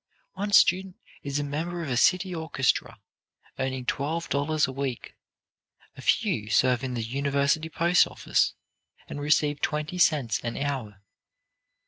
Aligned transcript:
One 0.33 0.51
student 0.51 0.95
is 1.21 1.37
a 1.37 1.43
member 1.43 1.83
of 1.83 1.89
a 1.91 1.95
city 1.95 2.33
orchestra, 2.33 2.99
earning 3.59 3.85
twelve 3.85 4.29
dollars 4.29 4.65
a 4.67 4.71
week. 4.71 5.15
A 5.95 6.01
few 6.01 6.49
serve 6.49 6.83
in 6.83 6.95
the 6.95 7.03
university 7.03 7.69
postoffice, 7.69 8.55
and 9.07 9.21
receive 9.21 9.61
twenty 9.61 9.99
cents 9.99 10.39
an 10.43 10.57
hour. 10.57 11.03